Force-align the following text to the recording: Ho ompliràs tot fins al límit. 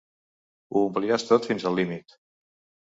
Ho 0.71 0.83
ompliràs 0.87 1.29
tot 1.29 1.49
fins 1.53 1.71
al 1.71 1.81
límit. 1.83 2.21